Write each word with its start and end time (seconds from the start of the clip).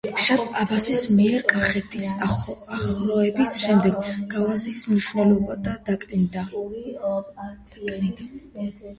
შაჰ-აბასის 0.25 0.99
მიერ 1.17 1.41
კახეთის 1.49 2.07
აოხრების 2.27 3.53
შემდეგ 3.63 3.99
გავაზის 4.31 4.79
მნიშვნელობა 4.93 5.59
დაკნინდა. 5.89 6.47